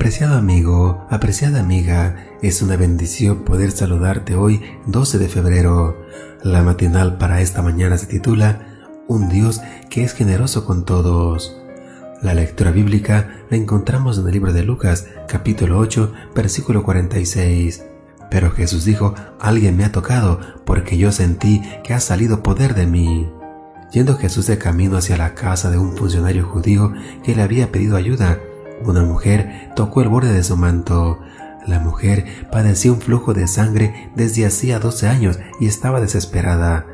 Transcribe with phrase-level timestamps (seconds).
[0.00, 5.94] Apreciado amigo, apreciada amiga, es una bendición poder saludarte hoy 12 de febrero.
[6.42, 9.60] La matinal para esta mañana se titula Un Dios
[9.90, 11.54] que es generoso con todos.
[12.22, 17.84] La lectura bíblica la encontramos en el libro de Lucas, capítulo 8, versículo 46.
[18.30, 22.86] Pero Jesús dijo, alguien me ha tocado porque yo sentí que ha salido poder de
[22.86, 23.30] mí.
[23.92, 27.98] Yendo Jesús de camino hacia la casa de un funcionario judío que le había pedido
[27.98, 28.38] ayuda,
[28.84, 31.18] una mujer tocó el borde de su manto.
[31.66, 36.86] La mujer padecía un flujo de sangre desde hacía doce años y estaba desesperada.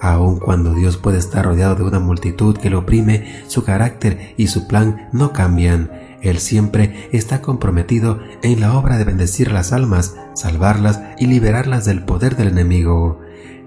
[0.00, 4.46] Aun cuando Dios puede estar rodeado de una multitud que lo oprime, su carácter y
[4.48, 5.90] su plan no cambian.
[6.22, 12.02] Él siempre está comprometido en la obra de bendecir las almas, salvarlas y liberarlas del
[12.02, 13.20] poder del enemigo.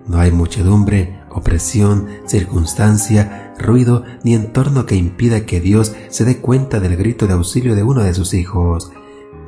[0.08, 6.80] No hay muchedumbre, opresión, circunstancia, ruido ni entorno que impida que Dios se dé cuenta
[6.80, 8.92] del grito de auxilio de uno de sus hijos.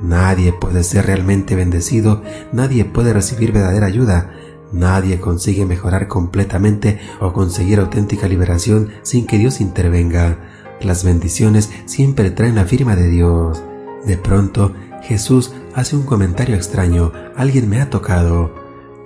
[0.02, 4.34] Nadie puede ser realmente bendecido, nadie puede recibir verdadera ayuda,
[4.72, 10.38] nadie consigue mejorar completamente o conseguir auténtica liberación sin que Dios intervenga.
[10.82, 13.64] Las bendiciones siempre traen la firma de Dios.
[14.06, 18.54] De pronto, Jesús hace un comentario extraño, alguien me ha tocado.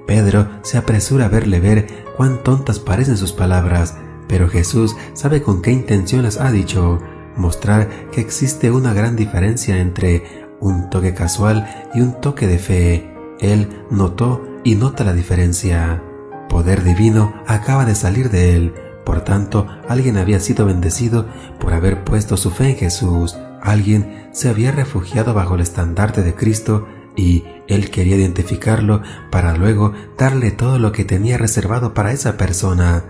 [0.08, 3.96] Pedro se apresura a verle ver cuán tontas parecen sus palabras,
[4.28, 7.00] pero Jesús sabe con qué intención las ha dicho,
[7.38, 13.16] mostrar que existe una gran diferencia entre un toque casual y un toque de fe.
[13.40, 16.04] Él notó y nota la diferencia.
[16.50, 18.74] Poder divino acaba de salir de él,
[19.06, 21.26] por tanto, alguien había sido bendecido
[21.58, 23.38] por haber puesto su fe en Jesús.
[23.62, 29.94] Alguien se había refugiado bajo el estandarte de Cristo y él quería identificarlo para luego
[30.18, 33.04] darle todo lo que tenía reservado para esa persona.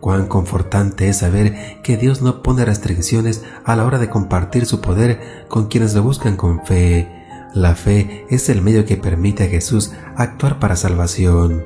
[0.00, 4.80] Cuán confortante es saber que Dios no pone restricciones a la hora de compartir su
[4.80, 7.08] poder con quienes lo buscan con fe.
[7.54, 11.64] La fe es el medio que permite a Jesús actuar para salvación.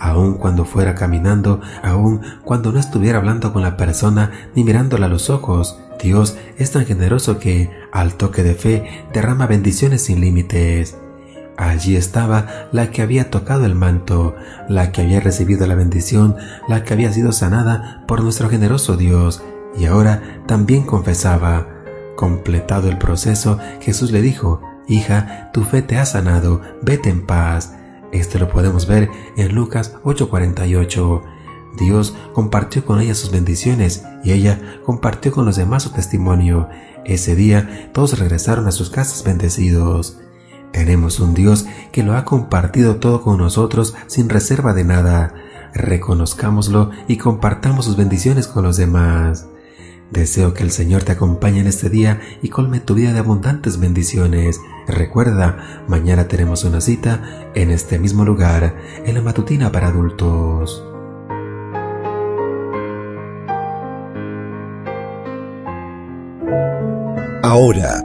[0.00, 5.08] Aun cuando fuera caminando, aun cuando no estuviera hablando con la persona ni mirándola a
[5.08, 10.96] los ojos, Dios es tan generoso que, al toque de fe, derrama bendiciones sin límites.
[11.56, 14.34] Allí estaba la que había tocado el manto,
[14.68, 16.36] la que había recibido la bendición,
[16.68, 19.42] la que había sido sanada por nuestro generoso Dios,
[19.78, 21.68] y ahora también confesaba.
[22.14, 27.74] Completado el proceso, Jesús le dijo, Hija, tu fe te ha sanado, vete en paz.
[28.12, 31.22] Esto lo podemos ver en Lucas 8:48.
[31.76, 36.68] Dios compartió con ella sus bendiciones y ella compartió con los demás su testimonio.
[37.04, 40.18] Ese día todos regresaron a sus casas bendecidos.
[40.72, 45.34] Tenemos un Dios que lo ha compartido todo con nosotros sin reserva de nada.
[45.74, 49.46] Reconozcámoslo y compartamos sus bendiciones con los demás.
[50.10, 53.80] Deseo que el Señor te acompañe en este día y colme tu vida de abundantes
[53.80, 54.60] bendiciones.
[54.86, 60.84] Recuerda, mañana tenemos una cita en este mismo lugar, en la matutina para adultos.
[67.42, 68.04] Ahora